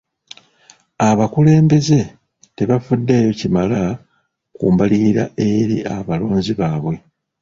Abakulembeze 1.09 1.99
tebafuddeyo 2.55 3.31
kimala 3.39 3.81
ku 4.55 4.63
mbalirira 4.73 5.23
eri 5.49 5.77
abalonzi 5.95 6.53
baabwe. 6.59 6.95